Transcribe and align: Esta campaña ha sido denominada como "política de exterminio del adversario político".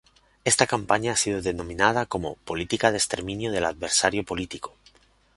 Esta 0.45 0.65
campaña 0.65 1.11
ha 1.11 1.15
sido 1.15 1.43
denominada 1.43 2.07
como 2.07 2.33
"política 2.37 2.89
de 2.89 2.97
exterminio 2.97 3.51
del 3.51 3.65
adversario 3.65 4.23
político". 4.25 4.73